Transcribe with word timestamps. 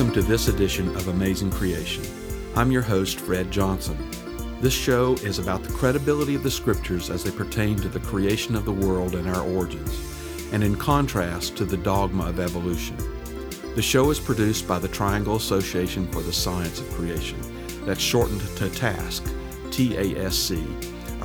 Welcome 0.00 0.22
to 0.22 0.26
this 0.26 0.48
edition 0.48 0.88
of 0.96 1.08
Amazing 1.08 1.50
Creation. 1.50 2.02
I'm 2.56 2.72
your 2.72 2.80
host, 2.80 3.20
Fred 3.20 3.50
Johnson. 3.50 3.98
This 4.62 4.72
show 4.72 5.12
is 5.16 5.38
about 5.38 5.62
the 5.62 5.74
credibility 5.74 6.34
of 6.34 6.42
the 6.42 6.50
scriptures 6.50 7.10
as 7.10 7.22
they 7.22 7.30
pertain 7.30 7.76
to 7.80 7.88
the 7.90 8.00
creation 8.00 8.56
of 8.56 8.64
the 8.64 8.72
world 8.72 9.14
and 9.14 9.28
our 9.28 9.42
origins, 9.42 10.00
and 10.54 10.64
in 10.64 10.74
contrast 10.74 11.54
to 11.58 11.66
the 11.66 11.76
dogma 11.76 12.30
of 12.30 12.40
evolution. 12.40 12.96
The 13.74 13.82
show 13.82 14.08
is 14.08 14.18
produced 14.18 14.66
by 14.66 14.78
the 14.78 14.88
Triangle 14.88 15.36
Association 15.36 16.10
for 16.10 16.22
the 16.22 16.32
Science 16.32 16.80
of 16.80 16.90
Creation, 16.92 17.38
that's 17.84 18.00
shortened 18.00 18.40
to 18.56 18.70
TASC, 18.70 19.22
T 19.70 19.98
A 19.98 20.14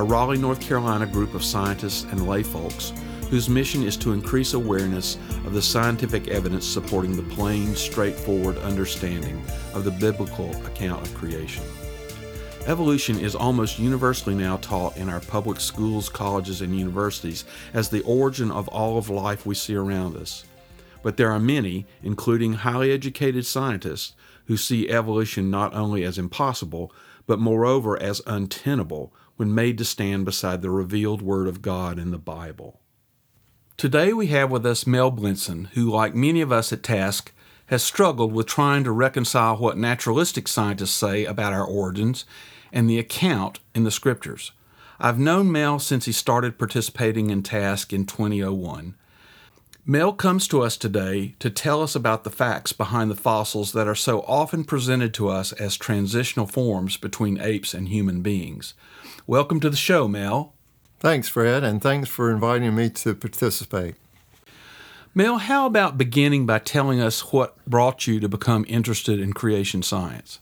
Raleigh, 0.03 0.37
North 0.37 0.59
Carolina 0.59 1.05
group 1.05 1.33
of 1.33 1.45
scientists 1.45 2.03
and 2.11 2.19
layfolks 2.19 2.91
whose 3.29 3.49
mission 3.49 3.83
is 3.83 3.97
to 3.97 4.13
increase 4.13 4.53
awareness 4.53 5.15
of 5.45 5.53
the 5.53 5.61
scientific 5.61 6.27
evidence 6.27 6.65
supporting 6.65 7.15
the 7.15 7.35
plain, 7.35 7.75
straightforward 7.75 8.57
understanding 8.59 9.41
of 9.73 9.83
the 9.83 9.91
biblical 9.91 10.51
account 10.65 11.01
of 11.01 11.13
creation. 11.15 11.63
Evolution 12.67 13.19
is 13.19 13.35
almost 13.35 13.77
universally 13.77 14.33
now 14.33 14.57
taught 14.57 14.97
in 14.97 15.07
our 15.07 15.19
public 15.19 15.59
schools, 15.59 16.09
colleges, 16.09 16.61
and 16.61 16.77
universities 16.77 17.45
as 17.75 17.89
the 17.89 18.01
origin 18.01 18.49
of 18.49 18.67
all 18.69 18.97
of 18.97 19.09
life 19.09 19.45
we 19.45 19.53
see 19.53 19.75
around 19.75 20.15
us. 20.17 20.45
But 21.03 21.17
there 21.17 21.31
are 21.31 21.39
many, 21.39 21.85
including 22.01 22.53
highly 22.53 22.91
educated 22.91 23.45
scientists, 23.45 24.15
who 24.45 24.57
see 24.57 24.89
evolution 24.89 25.51
not 25.51 25.75
only 25.75 26.03
as 26.03 26.17
impossible, 26.17 26.91
but 27.27 27.39
moreover 27.39 28.01
as 28.01 28.21
untenable 28.25 29.13
when 29.35 29.53
made 29.53 29.77
to 29.77 29.85
stand 29.85 30.25
beside 30.25 30.61
the 30.63 30.71
revealed 30.71 31.21
Word 31.21 31.47
of 31.47 31.61
God 31.61 31.99
in 31.99 32.09
the 32.09 32.17
Bible. 32.17 32.79
Today 33.77 34.13
we 34.13 34.27
have 34.27 34.51
with 34.51 34.65
us 34.65 34.87
Mel 34.87 35.11
Blinson, 35.11 35.65
who, 35.73 35.91
like 35.91 36.15
many 36.15 36.39
of 36.39 36.49
us 36.49 36.71
at 36.71 36.81
TASC, 36.81 37.31
has 37.65 37.83
struggled 37.83 38.31
with 38.31 38.47
trying 38.47 38.85
to 38.85 38.91
reconcile 38.91 39.57
what 39.57 39.77
naturalistic 39.77 40.47
scientists 40.47 40.93
say 40.93 41.25
about 41.25 41.51
our 41.51 41.65
origins 41.65 42.23
and 42.71 42.89
the 42.89 42.97
account 42.97 43.59
in 43.73 43.83
the 43.83 43.91
scriptures. 43.91 44.53
I've 44.97 45.19
known 45.19 45.51
Mel 45.51 45.79
since 45.79 46.05
he 46.05 46.13
started 46.13 46.57
participating 46.57 47.29
in 47.29 47.43
TASC 47.43 47.91
in 47.91 48.05
2001. 48.05 48.95
Mel 49.85 50.13
comes 50.13 50.47
to 50.47 50.61
us 50.61 50.77
today 50.77 51.35
to 51.39 51.49
tell 51.49 51.83
us 51.83 51.95
about 51.95 52.23
the 52.23 52.29
facts 52.29 52.71
behind 52.71 53.11
the 53.11 53.15
fossils 53.15 53.73
that 53.73 53.89
are 53.89 53.93
so 53.93 54.21
often 54.21 54.63
presented 54.63 55.13
to 55.15 55.27
us 55.27 55.51
as 55.51 55.75
transitional 55.75 56.47
forms 56.47 56.95
between 56.95 57.41
apes 57.41 57.73
and 57.73 57.89
human 57.89 58.21
beings. 58.21 58.73
Welcome 59.27 59.59
to 59.59 59.69
the 59.69 59.75
show, 59.75 60.07
Mel. 60.07 60.54
Thanks, 60.99 61.27
Fred, 61.27 61.63
and 61.63 61.81
thanks 61.81 62.09
for 62.09 62.31
inviting 62.31 62.75
me 62.75 62.89
to 62.89 63.13
participate. 63.13 63.95
Mel, 65.13 65.37
how 65.37 65.65
about 65.65 65.97
beginning 65.97 66.45
by 66.45 66.59
telling 66.59 66.99
us 66.99 67.31
what 67.31 67.55
brought 67.65 68.07
you 68.07 68.19
to 68.19 68.27
become 68.27 68.65
interested 68.67 69.19
in 69.19 69.33
creation 69.33 69.81
science? 69.81 70.39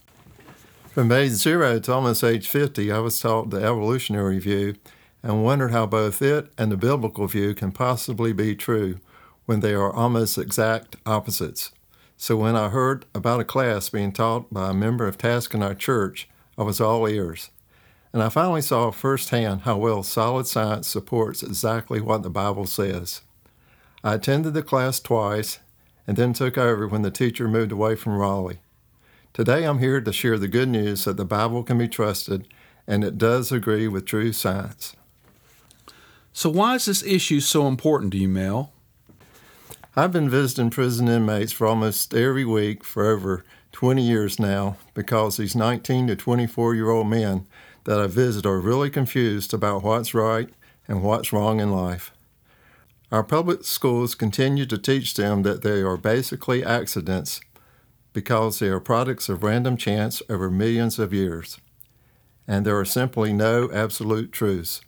From 0.90 1.12
age 1.12 1.32
zero 1.32 1.78
to 1.80 1.92
almost 1.92 2.24
age 2.24 2.48
50, 2.48 2.90
I 2.90 2.98
was 2.98 3.18
taught 3.18 3.50
the 3.50 3.58
evolutionary 3.58 4.38
view 4.38 4.76
and 5.22 5.44
wondered 5.44 5.70
how 5.72 5.86
both 5.86 6.20
it 6.22 6.52
and 6.58 6.70
the 6.70 6.76
biblical 6.76 7.26
view 7.26 7.54
can 7.54 7.72
possibly 7.72 8.32
be 8.32 8.54
true 8.54 9.00
when 9.46 9.60
they 9.60 9.74
are 9.74 9.92
almost 9.92 10.38
exact 10.38 10.96
opposites. 11.06 11.70
So 12.16 12.36
when 12.36 12.56
I 12.56 12.68
heard 12.68 13.06
about 13.14 13.40
a 13.40 13.44
class 13.44 13.88
being 13.88 14.12
taught 14.12 14.52
by 14.52 14.70
a 14.70 14.74
member 14.74 15.06
of 15.06 15.18
TASC 15.18 15.54
in 15.54 15.62
our 15.62 15.74
church, 15.74 16.28
I 16.56 16.62
was 16.62 16.80
all 16.80 17.08
ears. 17.08 17.50
And 18.14 18.22
I 18.22 18.28
finally 18.28 18.62
saw 18.62 18.92
firsthand 18.92 19.62
how 19.62 19.76
well 19.76 20.04
solid 20.04 20.46
science 20.46 20.86
supports 20.86 21.42
exactly 21.42 22.00
what 22.00 22.22
the 22.22 22.30
Bible 22.30 22.64
says. 22.64 23.22
I 24.04 24.14
attended 24.14 24.54
the 24.54 24.62
class 24.62 25.00
twice 25.00 25.58
and 26.06 26.16
then 26.16 26.32
took 26.32 26.56
over 26.56 26.86
when 26.86 27.02
the 27.02 27.10
teacher 27.10 27.48
moved 27.48 27.72
away 27.72 27.96
from 27.96 28.16
Raleigh. 28.16 28.60
Today 29.32 29.64
I'm 29.64 29.80
here 29.80 30.00
to 30.00 30.12
share 30.12 30.38
the 30.38 30.46
good 30.46 30.68
news 30.68 31.06
that 31.06 31.16
the 31.16 31.24
Bible 31.24 31.64
can 31.64 31.76
be 31.76 31.88
trusted 31.88 32.46
and 32.86 33.02
it 33.02 33.18
does 33.18 33.50
agree 33.50 33.88
with 33.88 34.06
true 34.06 34.32
science. 34.32 34.94
So, 36.32 36.50
why 36.50 36.76
is 36.76 36.84
this 36.84 37.02
issue 37.02 37.40
so 37.40 37.66
important 37.66 38.12
to 38.12 38.18
you, 38.18 38.28
Mel? 38.28 38.70
I've 39.96 40.12
been 40.12 40.30
visiting 40.30 40.70
prison 40.70 41.08
inmates 41.08 41.50
for 41.50 41.66
almost 41.66 42.14
every 42.14 42.44
week 42.44 42.84
for 42.84 43.06
over 43.06 43.44
20 43.72 44.02
years 44.02 44.38
now 44.38 44.76
because 44.94 45.36
these 45.36 45.56
19 45.56 46.06
to 46.06 46.14
24 46.14 46.76
year 46.76 46.90
old 46.90 47.08
men 47.08 47.48
that 47.84 48.00
I 48.00 48.06
visit 48.06 48.46
are 48.46 48.58
really 48.58 48.90
confused 48.90 49.54
about 49.54 49.82
what's 49.82 50.14
right 50.14 50.48
and 50.88 51.02
what's 51.02 51.32
wrong 51.32 51.60
in 51.60 51.70
life. 51.70 52.12
Our 53.12 53.22
public 53.22 53.64
schools 53.64 54.14
continue 54.14 54.66
to 54.66 54.78
teach 54.78 55.14
them 55.14 55.42
that 55.42 55.62
they 55.62 55.82
are 55.82 55.96
basically 55.96 56.64
accidents 56.64 57.40
because 58.12 58.58
they 58.58 58.68
are 58.68 58.80
products 58.80 59.28
of 59.28 59.42
random 59.42 59.76
chance 59.76 60.22
over 60.28 60.50
millions 60.50 60.98
of 60.98 61.12
years, 61.12 61.58
and 62.48 62.64
there 62.64 62.78
are 62.78 62.84
simply 62.84 63.32
no 63.32 63.70
absolute 63.72 64.32
truths. 64.32 64.80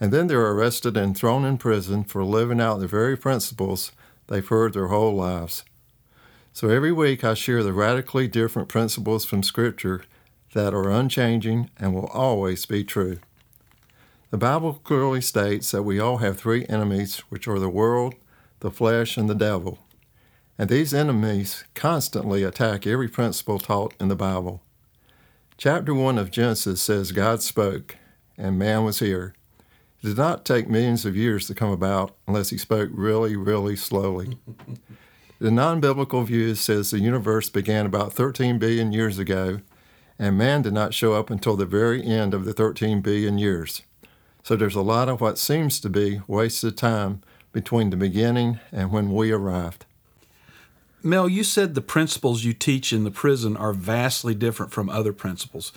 And 0.00 0.12
then 0.12 0.28
they're 0.28 0.52
arrested 0.52 0.96
and 0.96 1.16
thrown 1.16 1.44
in 1.44 1.58
prison 1.58 2.04
for 2.04 2.24
living 2.24 2.60
out 2.60 2.78
the 2.78 2.86
very 2.86 3.16
principles 3.16 3.90
they've 4.28 4.46
heard 4.46 4.72
their 4.72 4.88
whole 4.88 5.14
lives. 5.14 5.64
So 6.52 6.68
every 6.68 6.92
week 6.92 7.24
I 7.24 7.34
share 7.34 7.62
the 7.62 7.72
radically 7.72 8.28
different 8.28 8.68
principles 8.68 9.24
from 9.24 9.42
Scripture 9.42 10.02
that 10.52 10.74
are 10.74 10.90
unchanging 10.90 11.70
and 11.78 11.94
will 11.94 12.06
always 12.06 12.66
be 12.66 12.84
true. 12.84 13.18
The 14.30 14.38
Bible 14.38 14.74
clearly 14.74 15.20
states 15.20 15.70
that 15.70 15.84
we 15.84 15.98
all 15.98 16.18
have 16.18 16.38
three 16.38 16.66
enemies, 16.66 17.18
which 17.30 17.48
are 17.48 17.58
the 17.58 17.68
world, 17.68 18.14
the 18.60 18.70
flesh, 18.70 19.16
and 19.16 19.28
the 19.28 19.34
devil. 19.34 19.78
And 20.58 20.68
these 20.68 20.92
enemies 20.92 21.64
constantly 21.74 22.42
attack 22.42 22.86
every 22.86 23.08
principle 23.08 23.58
taught 23.58 23.94
in 24.00 24.08
the 24.08 24.16
Bible. 24.16 24.60
Chapter 25.56 25.94
1 25.94 26.18
of 26.18 26.30
Genesis 26.30 26.80
says 26.80 27.12
God 27.12 27.42
spoke, 27.42 27.96
and 28.36 28.58
man 28.58 28.84
was 28.84 28.98
here. 28.98 29.34
It 30.02 30.08
did 30.08 30.16
not 30.16 30.44
take 30.44 30.68
millions 30.68 31.04
of 31.04 31.16
years 31.16 31.46
to 31.46 31.54
come 31.54 31.70
about 31.70 32.14
unless 32.26 32.50
he 32.50 32.58
spoke 32.58 32.90
really, 32.92 33.34
really 33.34 33.76
slowly. 33.76 34.38
the 35.40 35.50
non 35.50 35.80
biblical 35.80 36.22
view 36.22 36.54
says 36.54 36.90
the 36.90 37.00
universe 37.00 37.50
began 37.50 37.86
about 37.86 38.12
13 38.12 38.58
billion 38.58 38.92
years 38.92 39.18
ago, 39.18 39.60
and 40.18 40.36
man 40.36 40.62
did 40.62 40.72
not 40.72 40.94
show 40.94 41.14
up 41.14 41.30
until 41.30 41.56
the 41.56 41.66
very 41.66 42.04
end 42.04 42.34
of 42.34 42.44
the 42.44 42.52
13 42.52 43.00
billion 43.00 43.38
years. 43.38 43.82
So 44.42 44.56
there's 44.56 44.74
a 44.74 44.82
lot 44.82 45.08
of 45.08 45.20
what 45.20 45.38
seems 45.38 45.78
to 45.80 45.88
be 45.88 46.20
wasted 46.26 46.76
time 46.76 47.22
between 47.52 47.90
the 47.90 47.96
beginning 47.96 48.60
and 48.72 48.90
when 48.90 49.12
we 49.12 49.30
arrived. 49.30 49.84
Mel, 51.02 51.28
you 51.28 51.44
said 51.44 51.74
the 51.74 51.80
principles 51.80 52.44
you 52.44 52.52
teach 52.52 52.92
in 52.92 53.04
the 53.04 53.10
prison 53.10 53.56
are 53.56 53.72
vastly 53.72 54.34
different 54.34 54.72
from 54.72 54.88
other 54.88 55.12
principles. 55.12 55.72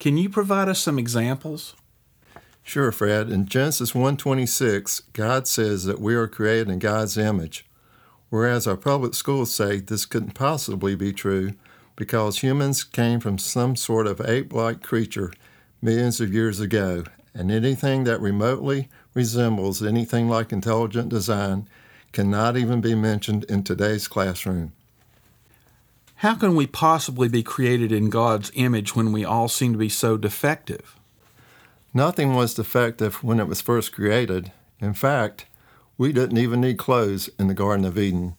Can 0.00 0.16
you 0.16 0.28
provide 0.28 0.68
us 0.68 0.80
some 0.80 0.98
examples? 0.98 1.74
Sure, 2.62 2.90
Fred. 2.90 3.30
In 3.30 3.46
Genesis 3.46 3.92
1:26, 3.92 5.02
God 5.12 5.46
says 5.46 5.84
that 5.84 6.00
we 6.00 6.14
are 6.14 6.26
created 6.26 6.70
in 6.70 6.78
God's 6.78 7.16
image, 7.16 7.66
whereas 8.30 8.66
our 8.66 8.76
public 8.76 9.14
schools 9.14 9.54
say 9.54 9.78
this 9.78 10.06
couldn't 10.06 10.34
possibly 10.34 10.96
be 10.96 11.12
true 11.12 11.52
because 11.96 12.38
humans 12.38 12.84
came 12.84 13.20
from 13.20 13.38
some 13.38 13.76
sort 13.76 14.06
of 14.06 14.20
ape-like 14.20 14.82
creature 14.82 15.32
millions 15.80 16.20
of 16.20 16.32
years 16.32 16.60
ago, 16.60 17.04
and 17.34 17.50
anything 17.50 18.04
that 18.04 18.20
remotely 18.20 18.88
resembles 19.12 19.82
anything 19.82 20.28
like 20.28 20.52
intelligent 20.52 21.08
design 21.08 21.68
cannot 22.12 22.56
even 22.56 22.80
be 22.80 22.94
mentioned 22.94 23.44
in 23.44 23.62
today's 23.62 24.08
classroom. 24.08 24.72
How 26.16 26.36
can 26.36 26.54
we 26.54 26.66
possibly 26.66 27.28
be 27.28 27.42
created 27.42 27.92
in 27.92 28.08
God's 28.08 28.50
image 28.54 28.96
when 28.96 29.12
we 29.12 29.24
all 29.24 29.48
seem 29.48 29.72
to 29.72 29.78
be 29.78 29.88
so 29.88 30.16
defective? 30.16 30.96
Nothing 31.92 32.34
was 32.34 32.54
defective 32.54 33.22
when 33.22 33.38
it 33.38 33.48
was 33.48 33.60
first 33.60 33.92
created. 33.92 34.52
In 34.80 34.94
fact, 34.94 35.46
we 35.98 36.12
didn't 36.12 36.38
even 36.38 36.60
need 36.60 36.78
clothes 36.78 37.28
in 37.38 37.48
the 37.48 37.54
Garden 37.54 37.84
of 37.84 37.98
Eden. 37.98 38.36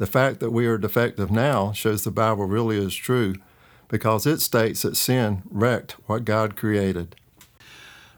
The 0.00 0.06
fact 0.06 0.40
that 0.40 0.50
we 0.50 0.64
are 0.64 0.78
defective 0.78 1.30
now 1.30 1.72
shows 1.72 2.04
the 2.04 2.10
Bible 2.10 2.46
really 2.46 2.78
is 2.78 2.94
true 2.94 3.34
because 3.88 4.26
it 4.26 4.40
states 4.40 4.80
that 4.80 4.96
sin 4.96 5.42
wrecked 5.50 5.92
what 6.06 6.24
God 6.24 6.56
created. 6.56 7.16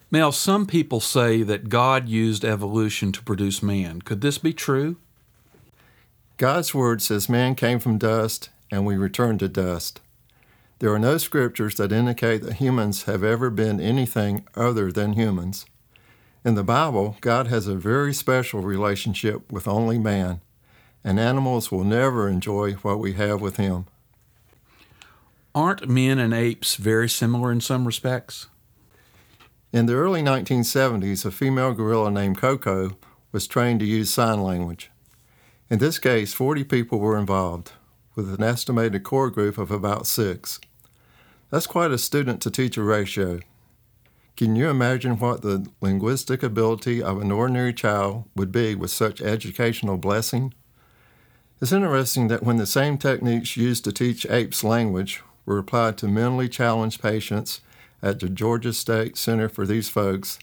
Now, 0.08 0.30
some 0.30 0.64
people 0.64 1.00
say 1.00 1.42
that 1.42 1.68
God 1.68 2.08
used 2.08 2.44
evolution 2.44 3.10
to 3.10 3.22
produce 3.24 3.64
man. 3.64 4.00
Could 4.00 4.20
this 4.20 4.38
be 4.38 4.52
true? 4.52 4.94
God's 6.36 6.72
word 6.72 7.02
says 7.02 7.28
man 7.28 7.56
came 7.56 7.80
from 7.80 7.98
dust 7.98 8.50
and 8.70 8.86
we 8.86 8.96
return 8.96 9.36
to 9.38 9.48
dust. 9.48 10.00
There 10.78 10.94
are 10.94 11.00
no 11.00 11.18
scriptures 11.18 11.74
that 11.78 11.90
indicate 11.90 12.42
that 12.42 12.54
humans 12.54 13.04
have 13.04 13.24
ever 13.24 13.50
been 13.50 13.80
anything 13.80 14.46
other 14.54 14.92
than 14.92 15.14
humans. 15.14 15.66
In 16.44 16.54
the 16.54 16.62
Bible, 16.62 17.16
God 17.20 17.48
has 17.48 17.66
a 17.66 17.74
very 17.74 18.14
special 18.14 18.60
relationship 18.60 19.50
with 19.50 19.66
only 19.66 19.98
man, 19.98 20.42
and 21.04 21.18
animals 21.18 21.70
will 21.70 21.84
never 21.84 22.28
enjoy 22.28 22.72
what 22.74 22.98
we 22.98 23.14
have 23.14 23.40
with 23.40 23.56
him. 23.56 23.86
Aren't 25.54 25.88
men 25.88 26.18
and 26.18 26.32
apes 26.32 26.76
very 26.76 27.08
similar 27.08 27.52
in 27.52 27.60
some 27.60 27.86
respects? 27.86 28.46
In 29.72 29.86
the 29.86 29.94
early 29.94 30.22
1970s, 30.22 31.24
a 31.24 31.30
female 31.30 31.72
gorilla 31.72 32.10
named 32.10 32.38
Koko 32.38 32.96
was 33.32 33.46
trained 33.46 33.80
to 33.80 33.86
use 33.86 34.10
sign 34.10 34.42
language. 34.42 34.90
In 35.70 35.78
this 35.78 35.98
case, 35.98 36.34
40 36.34 36.64
people 36.64 36.98
were 36.98 37.18
involved. 37.18 37.72
with 38.14 38.32
an 38.32 38.42
estimated 38.42 39.02
core 39.02 39.30
group 39.30 39.56
of 39.56 39.70
about 39.70 40.06
six. 40.06 40.60
That's 41.50 41.66
quite 41.66 41.90
a 41.90 41.98
student 41.98 42.42
to 42.42 42.50
teacher 42.50 42.84
ratio. 42.84 43.40
Can 44.36 44.56
you 44.56 44.68
imagine 44.68 45.18
what 45.18 45.42
the 45.42 45.66
linguistic 45.80 46.42
ability 46.42 47.02
of 47.02 47.20
an 47.20 47.30
ordinary 47.30 47.72
child 47.72 48.24
would 48.34 48.52
be 48.52 48.74
with 48.74 48.90
such 48.90 49.20
educational 49.22 49.96
blessing? 49.96 50.52
It's 51.62 51.70
interesting 51.70 52.26
that 52.26 52.42
when 52.42 52.56
the 52.56 52.66
same 52.66 52.98
techniques 52.98 53.56
used 53.56 53.84
to 53.84 53.92
teach 53.92 54.26
apes 54.28 54.64
language 54.64 55.22
were 55.46 55.58
applied 55.58 55.96
to 55.98 56.08
mentally 56.08 56.48
challenged 56.48 57.00
patients 57.00 57.60
at 58.02 58.18
the 58.18 58.28
Georgia 58.28 58.72
State 58.72 59.16
Center 59.16 59.48
for 59.48 59.64
these 59.64 59.88
folks, 59.88 60.40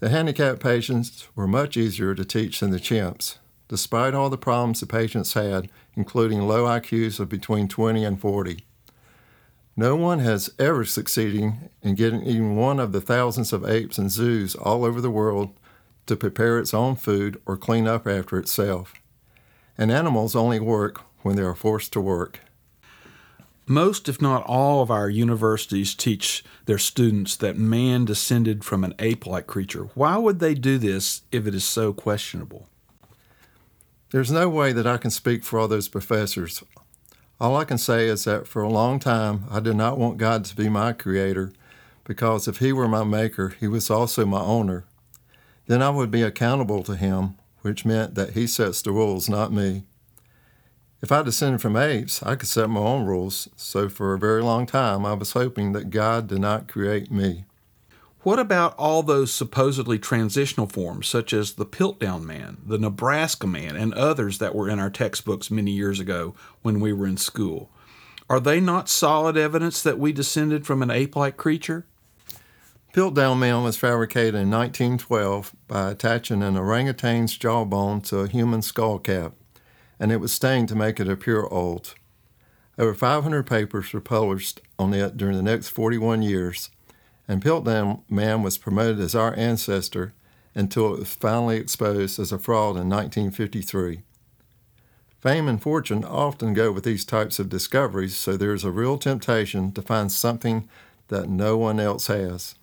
the 0.00 0.08
handicapped 0.08 0.58
patients 0.58 1.28
were 1.36 1.46
much 1.46 1.76
easier 1.76 2.12
to 2.12 2.24
teach 2.24 2.58
than 2.58 2.70
the 2.72 2.80
chimps, 2.80 3.36
despite 3.68 4.14
all 4.14 4.28
the 4.28 4.36
problems 4.36 4.80
the 4.80 4.86
patients 4.86 5.34
had, 5.34 5.70
including 5.94 6.48
low 6.48 6.64
IQs 6.64 7.20
of 7.20 7.28
between 7.28 7.68
20 7.68 8.04
and 8.04 8.20
40. 8.20 8.64
No 9.76 9.94
one 9.94 10.18
has 10.18 10.52
ever 10.58 10.84
succeeded 10.84 11.70
in 11.82 11.94
getting 11.94 12.24
even 12.24 12.56
one 12.56 12.80
of 12.80 12.90
the 12.90 13.00
thousands 13.00 13.52
of 13.52 13.64
apes 13.64 13.96
in 13.96 14.08
zoos 14.08 14.56
all 14.56 14.84
over 14.84 15.00
the 15.00 15.08
world 15.08 15.50
to 16.06 16.16
prepare 16.16 16.58
its 16.58 16.74
own 16.74 16.96
food 16.96 17.40
or 17.46 17.56
clean 17.56 17.86
up 17.86 18.08
after 18.08 18.40
itself. 18.40 18.92
And 19.78 19.90
animals 19.92 20.34
only 20.34 20.60
work 20.60 21.00
when 21.22 21.36
they 21.36 21.42
are 21.42 21.54
forced 21.54 21.92
to 21.94 22.00
work. 22.00 22.40
Most, 23.70 24.08
if 24.08 24.20
not 24.20 24.44
all, 24.44 24.82
of 24.82 24.90
our 24.90 25.10
universities 25.10 25.94
teach 25.94 26.42
their 26.64 26.78
students 26.78 27.36
that 27.36 27.58
man 27.58 28.06
descended 28.06 28.64
from 28.64 28.82
an 28.82 28.94
ape 28.98 29.26
like 29.26 29.46
creature. 29.46 29.90
Why 29.94 30.16
would 30.16 30.40
they 30.40 30.54
do 30.54 30.78
this 30.78 31.22
if 31.30 31.46
it 31.46 31.54
is 31.54 31.64
so 31.64 31.92
questionable? 31.92 32.66
There's 34.10 34.30
no 34.30 34.48
way 34.48 34.72
that 34.72 34.86
I 34.86 34.96
can 34.96 35.10
speak 35.10 35.44
for 35.44 35.58
all 35.58 35.68
those 35.68 35.86
professors. 35.86 36.62
All 37.38 37.56
I 37.56 37.64
can 37.64 37.76
say 37.76 38.08
is 38.08 38.24
that 38.24 38.48
for 38.48 38.62
a 38.62 38.70
long 38.70 38.98
time, 38.98 39.44
I 39.50 39.60
did 39.60 39.76
not 39.76 39.98
want 39.98 40.16
God 40.16 40.46
to 40.46 40.56
be 40.56 40.70
my 40.70 40.94
creator 40.94 41.52
because 42.04 42.48
if 42.48 42.56
He 42.56 42.72
were 42.72 42.88
my 42.88 43.04
maker, 43.04 43.50
He 43.60 43.68
was 43.68 43.90
also 43.90 44.24
my 44.24 44.40
owner. 44.40 44.86
Then 45.66 45.82
I 45.82 45.90
would 45.90 46.10
be 46.10 46.22
accountable 46.22 46.82
to 46.84 46.96
Him, 46.96 47.36
which 47.62 47.84
meant 47.84 48.14
that 48.14 48.32
He 48.34 48.46
sets 48.46 48.82
the 48.82 48.92
rules, 48.92 49.28
not 49.28 49.52
me. 49.52 49.84
If 51.00 51.12
I 51.12 51.22
descended 51.22 51.60
from 51.60 51.76
apes, 51.76 52.22
I 52.24 52.34
could 52.34 52.48
set 52.48 52.68
my 52.68 52.80
own 52.80 53.06
rules, 53.06 53.48
so 53.54 53.88
for 53.88 54.14
a 54.14 54.18
very 54.18 54.42
long 54.42 54.66
time 54.66 55.06
I 55.06 55.12
was 55.12 55.32
hoping 55.32 55.72
that 55.72 55.90
God 55.90 56.26
did 56.26 56.40
not 56.40 56.66
create 56.66 57.10
me. 57.10 57.44
What 58.22 58.40
about 58.40 58.76
all 58.76 59.04
those 59.04 59.32
supposedly 59.32 59.98
transitional 59.98 60.66
forms, 60.66 61.06
such 61.06 61.32
as 61.32 61.52
the 61.52 61.64
Piltdown 61.64 62.24
Man, 62.24 62.58
the 62.66 62.78
Nebraska 62.78 63.46
Man, 63.46 63.76
and 63.76 63.94
others 63.94 64.38
that 64.38 64.56
were 64.56 64.68
in 64.68 64.80
our 64.80 64.90
textbooks 64.90 65.52
many 65.52 65.70
years 65.70 66.00
ago 66.00 66.34
when 66.62 66.80
we 66.80 66.92
were 66.92 67.06
in 67.06 67.16
school? 67.16 67.70
Are 68.28 68.40
they 68.40 68.60
not 68.60 68.88
solid 68.88 69.36
evidence 69.36 69.82
that 69.82 70.00
we 70.00 70.12
descended 70.12 70.66
from 70.66 70.82
an 70.82 70.90
ape 70.90 71.14
like 71.14 71.36
creature? 71.36 71.86
Piltdown 72.92 73.38
Man 73.38 73.62
was 73.62 73.76
fabricated 73.76 74.34
in 74.34 74.50
1912 74.50 75.54
by 75.66 75.90
attaching 75.90 76.42
an 76.42 76.56
orangutan's 76.56 77.36
jawbone 77.36 78.00
to 78.02 78.20
a 78.20 78.28
human 78.28 78.62
skull 78.62 78.98
cap, 78.98 79.34
and 80.00 80.10
it 80.10 80.18
was 80.18 80.32
stained 80.32 80.68
to 80.68 80.74
make 80.74 80.98
it 80.98 81.08
appear 81.08 81.44
old. 81.44 81.94
Over 82.78 82.94
500 82.94 83.44
papers 83.44 83.92
were 83.92 84.00
published 84.00 84.60
on 84.78 84.94
it 84.94 85.16
during 85.16 85.36
the 85.36 85.42
next 85.42 85.68
41 85.68 86.22
years 86.22 86.70
and 87.28 87.44
Piltdown 87.44 88.00
Man 88.08 88.42
was 88.42 88.56
promoted 88.56 88.98
as 88.98 89.14
our 89.14 89.36
ancestor 89.36 90.14
until 90.54 90.94
it 90.94 91.00
was 91.00 91.14
finally 91.14 91.58
exposed 91.58 92.18
as 92.18 92.32
a 92.32 92.38
fraud 92.38 92.76
in 92.76 92.88
1953. 92.88 94.00
Fame 95.20 95.48
and 95.48 95.60
fortune 95.60 96.04
often 96.04 96.54
go 96.54 96.72
with 96.72 96.84
these 96.84 97.04
types 97.04 97.38
of 97.38 97.48
discoveries, 97.48 98.16
so 98.16 98.36
there's 98.36 98.64
a 98.64 98.70
real 98.70 98.96
temptation 98.96 99.72
to 99.72 99.82
find 99.82 100.10
something 100.10 100.68
that 101.08 101.28
no 101.28 101.56
one 101.58 101.78
else 101.78 102.06
has. 102.06 102.54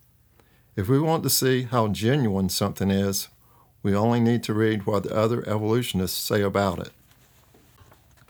If 0.76 0.90
we 0.90 1.00
want 1.00 1.24
to 1.24 1.30
see 1.30 1.64
how 1.64 1.88
genuine 1.88 2.50
something 2.50 2.92
is, 2.92 3.30
we 3.82 3.96
only 3.96 4.20
need 4.20 4.44
to 4.44 4.54
read 4.54 4.86
what 4.86 5.04
the 5.04 5.16
other 5.16 5.48
evolutionists 5.48 6.20
say 6.20 6.42
about 6.42 6.80
it. 6.80 6.92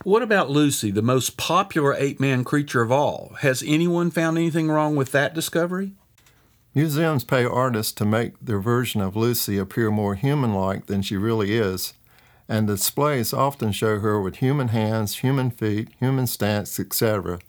What 0.04 0.22
about 0.22 0.52
Lucy, 0.52 0.92
the 0.92 1.02
most 1.02 1.38
popular 1.38 1.96
ape 1.96 2.20
man 2.20 2.44
creature 2.44 2.84
of 2.84 2.92
all? 2.92 3.36
Has 3.40 3.64
anyone 3.66 4.12
found 4.12 4.38
anything 4.38 4.68
wrong 4.68 4.96
with 4.96 5.12
that 5.14 5.34
discovery? 5.34 5.94
Museums 6.76 7.24
pay 7.24 7.46
artists 7.46 7.94
to 7.94 8.06
make 8.06 8.34
their 8.40 8.60
version 8.60 9.02
of 9.02 9.16
Lucy 9.16 9.58
appear 9.58 9.90
more 9.90 10.14
human 10.14 10.54
like 10.54 10.86
than 10.86 11.02
she 11.02 11.18
really 11.18 11.58
is, 11.58 11.94
and 12.48 12.68
displays 12.68 13.34
often 13.34 13.72
show 13.72 14.00
her 14.00 14.22
with 14.22 14.36
human 14.36 14.68
hands, 14.68 15.20
human 15.20 15.50
feet, 15.50 15.88
human 16.00 16.28
stance, 16.28 16.80
etc. 16.80 17.40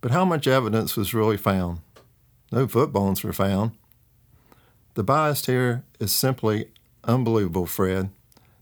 But 0.00 0.10
how 0.10 0.24
much 0.24 0.48
evidence 0.48 0.96
was 0.96 1.14
really 1.14 1.36
found? 1.36 1.78
No 2.50 2.66
foot 2.66 2.92
bones 2.92 3.22
were 3.22 3.32
found. 3.32 3.72
The 5.00 5.04
bias 5.04 5.46
here 5.46 5.82
is 5.98 6.12
simply 6.12 6.72
unbelievable, 7.04 7.64
Fred. 7.64 8.10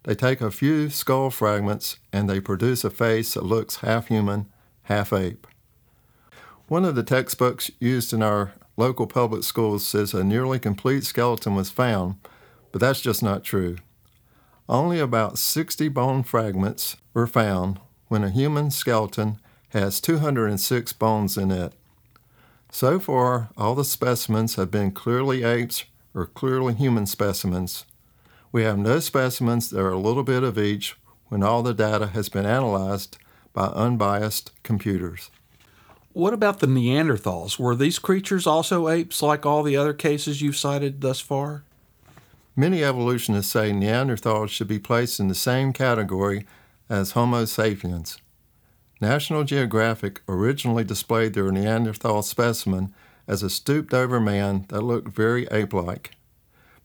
They 0.04 0.14
take 0.14 0.40
a 0.40 0.52
few 0.52 0.88
skull 0.88 1.30
fragments 1.30 1.98
and 2.12 2.30
they 2.30 2.38
produce 2.38 2.84
a 2.84 2.90
face 2.90 3.34
that 3.34 3.44
looks 3.44 3.78
half 3.78 4.06
human, 4.06 4.46
half 4.82 5.12
ape. 5.12 5.48
One 6.68 6.84
of 6.84 6.94
the 6.94 7.02
textbooks 7.02 7.72
used 7.80 8.12
in 8.12 8.22
our 8.22 8.52
local 8.76 9.08
public 9.08 9.42
schools 9.42 9.84
says 9.84 10.14
a 10.14 10.22
nearly 10.22 10.60
complete 10.60 11.02
skeleton 11.02 11.56
was 11.56 11.70
found, 11.70 12.14
but 12.70 12.80
that's 12.80 13.00
just 13.00 13.20
not 13.20 13.42
true. 13.42 13.78
Only 14.68 15.00
about 15.00 15.38
60 15.38 15.88
bone 15.88 16.22
fragments 16.22 16.98
were 17.14 17.26
found 17.26 17.80
when 18.06 18.22
a 18.22 18.30
human 18.30 18.70
skeleton 18.70 19.40
has 19.70 20.00
206 20.00 20.92
bones 20.92 21.36
in 21.36 21.50
it. 21.50 21.72
So 22.70 23.00
far, 23.00 23.48
all 23.56 23.74
the 23.74 23.84
specimens 23.84 24.54
have 24.54 24.70
been 24.70 24.92
clearly 24.92 25.42
apes 25.42 25.84
or 26.14 26.26
clearly 26.26 26.74
human 26.74 27.06
specimens. 27.06 27.84
We 28.50 28.62
have 28.62 28.78
no 28.78 29.00
specimens 29.00 29.70
that 29.70 29.80
are 29.80 29.92
a 29.92 29.98
little 29.98 30.22
bit 30.22 30.42
of 30.42 30.58
each 30.58 30.96
when 31.28 31.42
all 31.42 31.62
the 31.62 31.74
data 31.74 32.08
has 32.08 32.28
been 32.28 32.46
analyzed 32.46 33.18
by 33.52 33.66
unbiased 33.66 34.52
computers. 34.62 35.30
What 36.12 36.32
about 36.32 36.60
the 36.60 36.66
Neanderthals? 36.66 37.58
Were 37.58 37.76
these 37.76 37.98
creatures 37.98 38.46
also 38.46 38.88
apes 38.88 39.22
like 39.22 39.44
all 39.44 39.62
the 39.62 39.76
other 39.76 39.92
cases 39.92 40.40
you've 40.40 40.56
cited 40.56 41.00
thus 41.00 41.20
far? 41.20 41.64
Many 42.56 42.82
evolutionists 42.82 43.52
say 43.52 43.70
Neanderthals 43.70 44.48
should 44.48 44.66
be 44.66 44.80
placed 44.80 45.20
in 45.20 45.28
the 45.28 45.34
same 45.34 45.72
category 45.72 46.44
as 46.88 47.12
Homo 47.12 47.44
sapiens. 47.44 48.18
National 49.00 49.44
Geographic 49.44 50.22
originally 50.28 50.82
displayed 50.82 51.34
their 51.34 51.52
Neanderthal 51.52 52.22
specimen 52.22 52.92
as 53.28 53.42
a 53.42 53.50
stooped 53.50 53.94
over 53.94 54.18
man 54.18 54.64
that 54.68 54.80
looked 54.80 55.14
very 55.14 55.46
ape 55.52 55.74
like. 55.74 56.12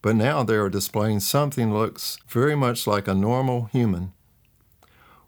But 0.01 0.17
now 0.17 0.43
they 0.43 0.55
are 0.55 0.69
displaying 0.69 1.21
something 1.21 1.71
that 1.71 1.77
looks 1.77 2.17
very 2.27 2.55
much 2.55 2.85
like 2.85 3.07
a 3.07 3.15
normal 3.15 3.65
human. 3.71 4.11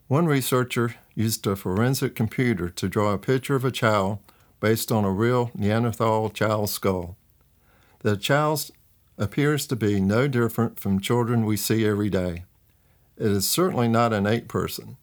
One 0.08 0.28
researcher 0.28 0.96
used 1.16 1.48
a 1.48 1.56
forensic 1.56 2.14
computer 2.14 2.70
to 2.70 2.90
draw 2.90 3.14
a 3.14 3.18
picture 3.18 3.56
of 3.56 3.64
a 3.64 3.72
child 3.72 4.20
based 4.60 4.92
on 4.92 5.06
a 5.06 5.12
real 5.12 5.50
Neanderthal 5.56 6.30
child 6.30 6.70
skull. 6.70 7.16
The 8.00 8.18
child 8.18 8.70
appears 9.18 9.66
to 9.68 9.76
be 9.76 10.02
no 10.02 10.28
different 10.28 10.80
from 10.80 11.00
children 11.00 11.46
we 11.46 11.56
see 11.56 11.86
every 11.86 12.10
day. 12.10 12.44
It 13.18 13.32
is 13.32 13.48
certainly 13.48 13.88
not 13.88 14.12
an 14.12 14.28
ape 14.28 14.50
person. 14.50 14.98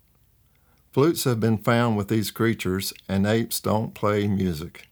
Flutes 0.92 1.24
have 1.24 1.40
been 1.40 1.56
found 1.56 1.96
with 1.96 2.08
these 2.08 2.30
creatures, 2.30 2.92
and 3.08 3.26
apes 3.26 3.58
don't 3.58 3.94
play 3.94 4.28
music. 4.28 4.88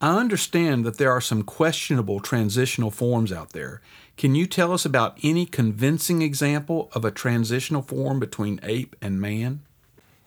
I 0.00 0.16
understand 0.16 0.84
that 0.84 0.96
there 0.96 1.10
are 1.10 1.20
some 1.20 1.42
questionable 1.42 2.20
transitional 2.20 2.92
forms 2.92 3.32
out 3.32 3.50
there. 3.50 3.80
Can 4.16 4.36
you 4.36 4.46
tell 4.46 4.72
us 4.72 4.84
about 4.84 5.18
any 5.24 5.44
convincing 5.44 6.22
example 6.22 6.88
of 6.92 7.04
a 7.04 7.10
transitional 7.10 7.82
form 7.82 8.20
between 8.20 8.60
ape 8.62 8.94
and 9.02 9.20
man? 9.20 9.60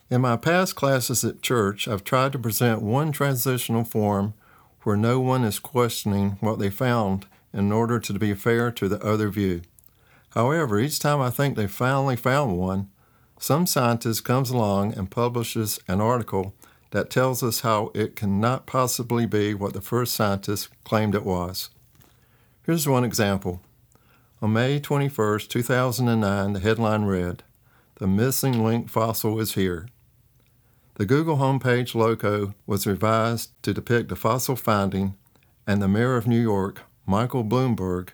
In 0.09 0.21
my 0.21 0.35
past 0.35 0.75
classes 0.75 1.23
at 1.23 1.41
church, 1.41 1.87
I've 1.87 2.03
tried 2.03 2.33
to 2.33 2.39
present 2.39 2.81
one 2.81 3.13
transitional 3.13 3.85
form 3.85 4.33
where 4.83 4.97
no 4.97 5.21
one 5.21 5.45
is 5.45 5.59
questioning 5.59 6.31
what 6.41 6.59
they 6.59 6.69
found 6.69 7.27
in 7.53 7.71
order 7.71 7.97
to 7.97 8.13
be 8.13 8.33
fair 8.33 8.71
to 8.71 8.89
the 8.89 9.01
other 9.05 9.29
view. 9.29 9.61
However, 10.31 10.79
each 10.79 10.99
time 10.99 11.21
I 11.21 11.29
think 11.29 11.55
they 11.55 11.67
finally 11.67 12.17
found 12.17 12.57
one, 12.57 12.89
some 13.39 13.65
scientist 13.65 14.25
comes 14.25 14.49
along 14.49 14.95
and 14.95 15.09
publishes 15.09 15.79
an 15.87 16.01
article 16.01 16.55
that 16.91 17.09
tells 17.09 17.41
us 17.41 17.61
how 17.61 17.91
it 17.95 18.15
cannot 18.15 18.67
possibly 18.67 19.25
be 19.25 19.53
what 19.53 19.73
the 19.73 19.81
first 19.81 20.13
scientists 20.13 20.69
claimed 20.83 21.15
it 21.15 21.25
was. 21.25 21.69
Here's 22.65 22.87
one 22.87 23.03
example. 23.03 23.61
On 24.41 24.53
May 24.53 24.79
21, 24.79 25.39
2009, 25.47 26.53
the 26.53 26.59
headline 26.59 27.03
read, 27.03 27.43
The 27.95 28.07
Missing 28.07 28.63
Link 28.63 28.89
Fossil 28.89 29.39
is 29.39 29.53
Here. 29.53 29.87
The 30.95 31.05
Google 31.05 31.37
homepage 31.37 31.95
logo 31.95 32.53
was 32.67 32.85
revised 32.85 33.51
to 33.63 33.73
depict 33.73 34.09
the 34.09 34.15
fossil 34.15 34.55
finding, 34.55 35.15
and 35.65 35.81
the 35.81 35.87
mayor 35.87 36.17
of 36.17 36.27
New 36.27 36.41
York, 36.41 36.81
Michael 37.05 37.43
Bloomberg, 37.43 38.09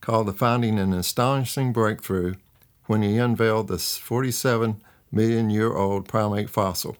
called 0.00 0.28
the 0.28 0.32
finding 0.32 0.78
an 0.78 0.92
astonishing 0.92 1.72
breakthrough 1.72 2.34
when 2.86 3.02
he 3.02 3.18
unveiled 3.18 3.68
the 3.68 3.78
47 3.78 4.82
million 5.10 5.50
year 5.50 5.74
old 5.74 6.06
primate 6.06 6.50
fossil. 6.50 6.96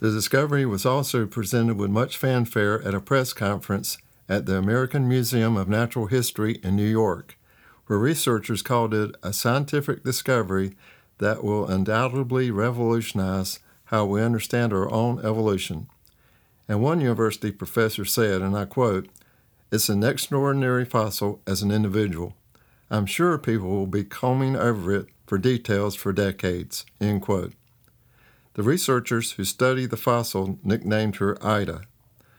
The 0.00 0.10
discovery 0.10 0.64
was 0.64 0.86
also 0.86 1.26
presented 1.26 1.76
with 1.76 1.90
much 1.90 2.16
fanfare 2.16 2.80
at 2.82 2.94
a 2.94 3.02
press 3.02 3.34
conference 3.34 3.98
at 4.30 4.46
the 4.46 4.56
American 4.56 5.06
Museum 5.06 5.58
of 5.58 5.68
Natural 5.68 6.06
History 6.06 6.58
in 6.62 6.74
New 6.74 6.88
York, 6.88 7.36
where 7.84 7.98
researchers 7.98 8.62
called 8.62 8.94
it 8.94 9.14
a 9.22 9.34
scientific 9.34 10.02
discovery 10.02 10.74
that 11.18 11.44
will 11.44 11.68
undoubtedly 11.68 12.50
revolutionize 12.50 13.58
how 13.84 14.06
we 14.06 14.22
understand 14.22 14.72
our 14.72 14.90
own 14.90 15.18
evolution. 15.18 15.86
And 16.66 16.80
one 16.80 17.02
university 17.02 17.52
professor 17.52 18.06
said, 18.06 18.40
and 18.40 18.56
I 18.56 18.64
quote, 18.64 19.10
It's 19.70 19.90
an 19.90 20.02
extraordinary 20.02 20.86
fossil 20.86 21.42
as 21.46 21.60
an 21.60 21.70
individual. 21.70 22.34
I'm 22.90 23.04
sure 23.04 23.36
people 23.36 23.68
will 23.68 23.86
be 23.86 24.04
combing 24.04 24.56
over 24.56 24.94
it 24.94 25.08
for 25.26 25.36
details 25.36 25.94
for 25.94 26.14
decades. 26.14 26.86
End 27.02 27.20
quote. 27.20 27.52
The 28.54 28.62
researchers 28.62 29.32
who 29.32 29.44
study 29.44 29.86
the 29.86 29.96
fossil 29.96 30.58
nicknamed 30.64 31.16
her 31.16 31.38
Ida. 31.44 31.82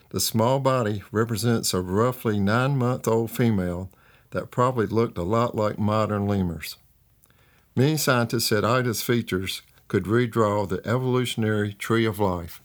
The 0.09 0.19
small 0.19 0.59
body 0.59 1.03
represents 1.11 1.73
a 1.73 1.81
roughly 1.81 2.39
nine 2.39 2.77
month 2.77 3.07
old 3.07 3.31
female 3.31 3.89
that 4.31 4.51
probably 4.51 4.87
looked 4.87 5.17
a 5.17 5.23
lot 5.23 5.55
like 5.55 5.79
modern 5.79 6.27
lemurs. 6.27 6.75
Many 7.75 7.95
scientists 7.95 8.47
said 8.47 8.65
Ida's 8.65 9.01
features 9.01 9.61
could 9.87 10.03
redraw 10.03 10.67
the 10.67 10.85
evolutionary 10.85 11.73
tree 11.73 12.05
of 12.05 12.19
life, 12.19 12.61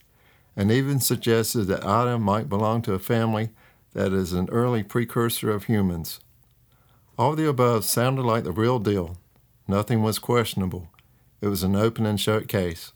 and 0.55 0.71
even 0.71 0.99
suggested 0.99 1.65
that 1.65 1.85
Ida 1.85 2.19
might 2.19 2.49
belong 2.49 2.81
to 2.83 2.93
a 2.93 2.99
family 2.99 3.51
that 3.93 4.11
is 4.11 4.33
an 4.33 4.49
early 4.49 4.83
precursor 4.83 5.51
of 5.51 5.65
humans. 5.65 6.19
All 7.17 7.35
the 7.35 7.47
above 7.47 7.85
sounded 7.85 8.23
like 8.23 8.43
the 8.43 8.51
real 8.51 8.79
deal. 8.79 9.17
Nothing 9.67 10.03
was 10.03 10.19
questionable. 10.19 10.89
It 11.41 11.47
was 11.47 11.63
an 11.63 11.75
open 11.75 12.05
and 12.05 12.19
shut 12.19 12.47
case. 12.47 12.91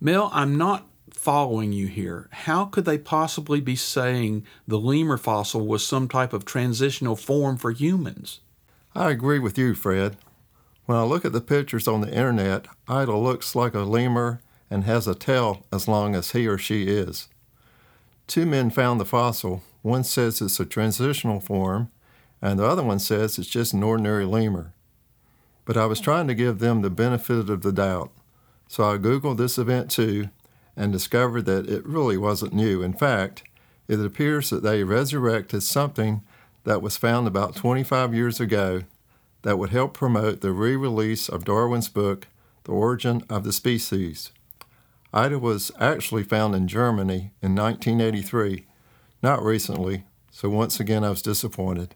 Mel, 0.00 0.30
I'm 0.32 0.56
not 0.56 0.86
following 1.10 1.72
you 1.72 1.88
here. 1.88 2.28
How 2.30 2.64
could 2.64 2.84
they 2.84 2.98
possibly 2.98 3.60
be 3.60 3.74
saying 3.74 4.44
the 4.66 4.78
lemur 4.78 5.16
fossil 5.16 5.66
was 5.66 5.84
some 5.84 6.08
type 6.08 6.32
of 6.32 6.44
transitional 6.44 7.16
form 7.16 7.56
for 7.56 7.72
humans? 7.72 8.40
I 8.94 9.10
agree 9.10 9.38
with 9.38 9.58
you, 9.58 9.74
Fred. 9.74 10.16
When 10.86 10.96
I 10.96 11.02
look 11.02 11.24
at 11.24 11.32
the 11.32 11.40
pictures 11.40 11.88
on 11.88 12.00
the 12.00 12.14
internet, 12.14 12.66
Ida 12.86 13.16
looks 13.16 13.54
like 13.54 13.74
a 13.74 13.80
lemur 13.80 14.40
and 14.70 14.84
has 14.84 15.06
a 15.08 15.14
tail 15.14 15.66
as 15.72 15.88
long 15.88 16.14
as 16.14 16.30
he 16.30 16.46
or 16.46 16.58
she 16.58 16.84
is. 16.84 17.28
Two 18.26 18.46
men 18.46 18.70
found 18.70 19.00
the 19.00 19.04
fossil. 19.04 19.62
One 19.82 20.04
says 20.04 20.40
it's 20.40 20.60
a 20.60 20.64
transitional 20.64 21.40
form, 21.40 21.90
and 22.40 22.58
the 22.58 22.66
other 22.66 22.82
one 22.82 22.98
says 23.00 23.38
it's 23.38 23.48
just 23.48 23.72
an 23.72 23.82
ordinary 23.82 24.24
lemur. 24.24 24.72
But 25.64 25.76
I 25.76 25.86
was 25.86 26.00
trying 26.00 26.28
to 26.28 26.34
give 26.34 26.58
them 26.58 26.82
the 26.82 26.90
benefit 26.90 27.50
of 27.50 27.62
the 27.62 27.72
doubt, 27.72 28.12
so 28.68 28.84
I 28.84 28.98
Googled 28.98 29.38
this 29.38 29.58
event 29.58 29.90
too 29.90 30.28
and 30.76 30.92
discovered 30.92 31.46
that 31.46 31.68
it 31.68 31.84
really 31.84 32.16
wasn't 32.16 32.52
new. 32.52 32.82
In 32.82 32.92
fact, 32.92 33.42
it 33.88 33.98
appears 33.98 34.50
that 34.50 34.62
they 34.62 34.84
resurrected 34.84 35.62
something 35.62 36.22
that 36.64 36.82
was 36.82 36.96
found 36.96 37.26
about 37.26 37.56
25 37.56 38.14
years 38.14 38.38
ago 38.38 38.82
that 39.42 39.58
would 39.58 39.70
help 39.70 39.94
promote 39.94 40.40
the 40.40 40.52
re 40.52 40.76
release 40.76 41.28
of 41.28 41.44
Darwin's 41.44 41.88
book, 41.88 42.28
The 42.64 42.72
Origin 42.72 43.22
of 43.30 43.44
the 43.44 43.52
Species. 43.52 44.30
Ida 45.12 45.38
was 45.38 45.72
actually 45.80 46.22
found 46.22 46.54
in 46.54 46.68
Germany 46.68 47.32
in 47.40 47.54
1983, 47.54 48.66
not 49.22 49.42
recently, 49.42 50.04
so 50.30 50.50
once 50.50 50.78
again 50.78 51.02
I 51.02 51.10
was 51.10 51.22
disappointed. 51.22 51.94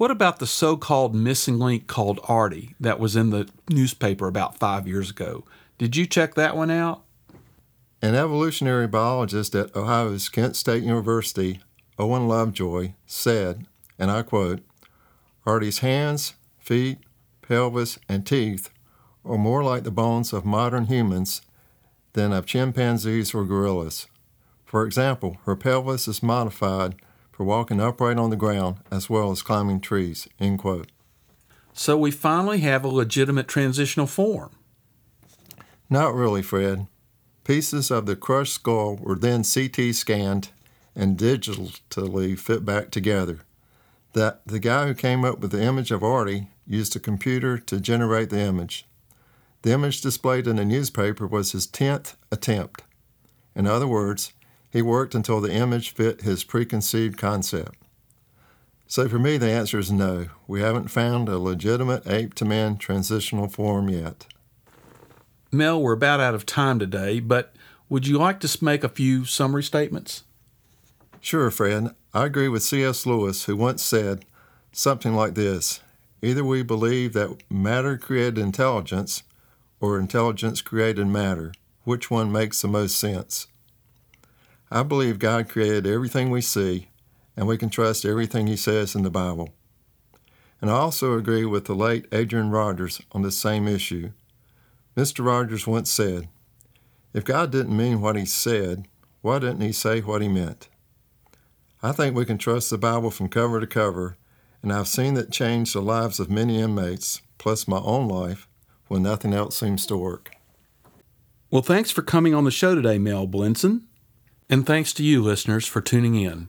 What 0.00 0.10
about 0.10 0.38
the 0.38 0.46
so 0.46 0.78
called 0.78 1.14
missing 1.14 1.58
link 1.58 1.86
called 1.86 2.20
Ardi 2.24 2.74
that 2.80 2.98
was 2.98 3.16
in 3.16 3.28
the 3.28 3.50
newspaper 3.68 4.28
about 4.28 4.56
five 4.56 4.88
years 4.88 5.10
ago? 5.10 5.44
Did 5.76 5.94
you 5.94 6.06
check 6.06 6.36
that 6.36 6.56
one 6.56 6.70
out? 6.70 7.02
An 8.00 8.14
evolutionary 8.14 8.86
biologist 8.86 9.54
at 9.54 9.76
Ohio's 9.76 10.30
Kent 10.30 10.56
State 10.56 10.82
University, 10.84 11.60
Owen 11.98 12.28
Lovejoy, 12.28 12.94
said, 13.04 13.66
and 13.98 14.10
I 14.10 14.22
quote, 14.22 14.60
Ardi's 15.44 15.80
hands, 15.80 16.32
feet, 16.58 16.96
pelvis, 17.42 17.98
and 18.08 18.26
teeth 18.26 18.70
are 19.22 19.36
more 19.36 19.62
like 19.62 19.82
the 19.82 19.90
bones 19.90 20.32
of 20.32 20.46
modern 20.46 20.86
humans 20.86 21.42
than 22.14 22.32
of 22.32 22.46
chimpanzees 22.46 23.34
or 23.34 23.44
gorillas. 23.44 24.06
For 24.64 24.86
example, 24.86 25.36
her 25.44 25.56
pelvis 25.56 26.08
is 26.08 26.22
modified 26.22 26.94
for 27.40 27.44
walking 27.44 27.80
upright 27.80 28.18
on 28.18 28.28
the 28.28 28.36
ground 28.36 28.76
as 28.90 29.08
well 29.08 29.30
as 29.30 29.40
climbing 29.40 29.80
trees. 29.80 30.28
End 30.38 30.58
quote. 30.58 30.88
So 31.72 31.96
we 31.96 32.10
finally 32.10 32.60
have 32.60 32.84
a 32.84 32.88
legitimate 32.88 33.48
transitional 33.48 34.06
form. 34.06 34.50
Not 35.88 36.12
really, 36.12 36.42
Fred. 36.42 36.86
Pieces 37.44 37.90
of 37.90 38.04
the 38.04 38.14
crushed 38.14 38.52
skull 38.52 38.96
were 38.96 39.14
then 39.14 39.42
CT 39.42 39.94
scanned 39.94 40.50
and 40.94 41.16
digitally 41.16 42.38
fit 42.38 42.66
back 42.66 42.90
together 42.90 43.38
that 44.12 44.42
the 44.44 44.58
guy 44.58 44.86
who 44.86 44.92
came 44.92 45.24
up 45.24 45.38
with 45.38 45.50
the 45.50 45.62
image 45.62 45.90
of 45.90 46.04
Ardi 46.04 46.48
used 46.66 46.94
a 46.94 47.00
computer 47.00 47.56
to 47.56 47.80
generate 47.80 48.28
the 48.28 48.40
image. 48.40 48.84
The 49.62 49.72
image 49.72 50.02
displayed 50.02 50.46
in 50.46 50.56
the 50.56 50.66
newspaper 50.66 51.26
was 51.26 51.52
his 51.52 51.66
10th 51.66 52.16
attempt. 52.30 52.82
In 53.56 53.66
other 53.66 53.86
words, 53.86 54.34
he 54.70 54.82
worked 54.82 55.14
until 55.14 55.40
the 55.40 55.52
image 55.52 55.90
fit 55.90 56.22
his 56.22 56.44
preconceived 56.44 57.18
concept. 57.18 57.76
So 58.86 59.08
for 59.08 59.18
me, 59.18 59.36
the 59.36 59.50
answer 59.50 59.78
is 59.78 59.92
no. 59.92 60.26
We 60.46 60.60
haven't 60.60 60.88
found 60.88 61.28
a 61.28 61.38
legitimate 61.38 62.06
ape 62.06 62.34
to 62.34 62.44
man 62.44 62.76
transitional 62.76 63.48
form 63.48 63.88
yet. 63.88 64.26
Mel, 65.52 65.80
we're 65.80 65.92
about 65.92 66.20
out 66.20 66.34
of 66.34 66.46
time 66.46 66.78
today, 66.78 67.20
but 67.20 67.54
would 67.88 68.06
you 68.06 68.18
like 68.18 68.40
to 68.40 68.64
make 68.64 68.84
a 68.84 68.88
few 68.88 69.24
summary 69.24 69.62
statements? 69.62 70.24
Sure, 71.20 71.50
Fred. 71.50 71.94
I 72.14 72.26
agree 72.26 72.48
with 72.48 72.62
C.S. 72.62 73.06
Lewis, 73.06 73.44
who 73.44 73.56
once 73.56 73.82
said 73.82 74.24
something 74.72 75.14
like 75.14 75.34
this 75.34 75.80
Either 76.22 76.44
we 76.44 76.62
believe 76.62 77.14
that 77.14 77.42
matter 77.50 77.96
created 77.96 78.38
intelligence, 78.38 79.22
or 79.80 79.98
intelligence 79.98 80.60
created 80.60 81.06
matter. 81.06 81.52
Which 81.84 82.10
one 82.10 82.30
makes 82.30 82.60
the 82.60 82.68
most 82.68 82.98
sense? 82.98 83.46
I 84.72 84.84
believe 84.84 85.18
God 85.18 85.48
created 85.48 85.84
everything 85.84 86.30
we 86.30 86.40
see, 86.40 86.90
and 87.36 87.48
we 87.48 87.58
can 87.58 87.70
trust 87.70 88.04
everything 88.04 88.46
He 88.46 88.56
says 88.56 88.94
in 88.94 89.02
the 89.02 89.10
Bible. 89.10 89.48
And 90.60 90.70
I 90.70 90.74
also 90.74 91.18
agree 91.18 91.44
with 91.44 91.64
the 91.64 91.74
late 91.74 92.06
Adrian 92.12 92.50
Rogers 92.50 93.00
on 93.10 93.22
this 93.22 93.36
same 93.36 93.66
issue. 93.66 94.12
Mr. 94.96 95.24
Rogers 95.24 95.66
once 95.66 95.90
said, 95.90 96.28
If 97.12 97.24
God 97.24 97.50
didn't 97.50 97.76
mean 97.76 98.00
what 98.00 98.14
He 98.14 98.24
said, 98.24 98.86
why 99.22 99.40
didn't 99.40 99.60
He 99.60 99.72
say 99.72 100.02
what 100.02 100.22
He 100.22 100.28
meant? 100.28 100.68
I 101.82 101.90
think 101.90 102.14
we 102.14 102.24
can 102.24 102.38
trust 102.38 102.70
the 102.70 102.78
Bible 102.78 103.10
from 103.10 103.28
cover 103.28 103.58
to 103.58 103.66
cover, 103.66 104.18
and 104.62 104.72
I've 104.72 104.86
seen 104.86 105.16
it 105.16 105.32
change 105.32 105.72
the 105.72 105.82
lives 105.82 106.20
of 106.20 106.30
many 106.30 106.60
inmates, 106.60 107.22
plus 107.38 107.66
my 107.66 107.78
own 107.78 108.06
life, 108.06 108.46
when 108.86 109.02
nothing 109.02 109.34
else 109.34 109.56
seems 109.56 109.84
to 109.86 109.96
work. 109.96 110.30
Well, 111.50 111.62
thanks 111.62 111.90
for 111.90 112.02
coming 112.02 112.34
on 112.34 112.44
the 112.44 112.52
show 112.52 112.76
today, 112.76 112.98
Mel 113.00 113.26
Blinson. 113.26 113.88
And 114.50 114.66
thanks 114.66 114.92
to 114.94 115.04
you, 115.04 115.22
listeners, 115.22 115.64
for 115.64 115.80
tuning 115.80 116.16
in. 116.16 116.48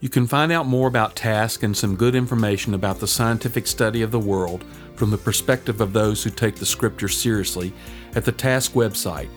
You 0.00 0.08
can 0.08 0.26
find 0.26 0.50
out 0.50 0.66
more 0.66 0.88
about 0.88 1.14
TASC 1.14 1.62
and 1.62 1.76
some 1.76 1.94
good 1.94 2.16
information 2.16 2.74
about 2.74 2.98
the 2.98 3.06
scientific 3.06 3.68
study 3.68 4.02
of 4.02 4.10
the 4.10 4.18
world 4.18 4.64
from 4.96 5.10
the 5.10 5.16
perspective 5.16 5.80
of 5.80 5.92
those 5.92 6.24
who 6.24 6.30
take 6.30 6.56
the 6.56 6.66
scriptures 6.66 7.16
seriously 7.16 7.72
at 8.16 8.24
the 8.24 8.32
TASC 8.32 8.72
website, 8.72 9.28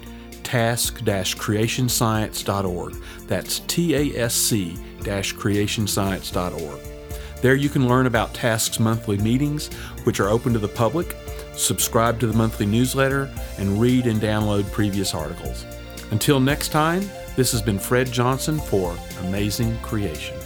tasc-creationscience.org. 0.41 2.95
That's 3.27 3.59
T-A-S-C 3.59 4.77
creationscience.org. 4.99 6.79
There 7.41 7.55
you 7.55 7.69
can 7.69 7.87
learn 7.87 8.07
about 8.07 8.33
TASC's 8.33 8.79
monthly 8.79 9.17
meetings, 9.17 9.67
which 10.03 10.19
are 10.19 10.29
open 10.29 10.53
to 10.53 10.59
the 10.59 10.67
public, 10.67 11.15
subscribe 11.53 12.19
to 12.19 12.27
the 12.27 12.33
monthly 12.33 12.65
newsletter, 12.65 13.29
and 13.57 13.79
read 13.79 14.07
and 14.07 14.19
download 14.19 14.71
previous 14.71 15.13
articles. 15.13 15.65
Until 16.11 16.39
next 16.39 16.69
time, 16.69 17.07
this 17.39 17.53
has 17.53 17.61
been 17.61 17.79
Fred 17.79 18.11
Johnson 18.11 18.59
for 18.59 18.93
Amazing 19.21 19.77
Creation. 19.77 20.38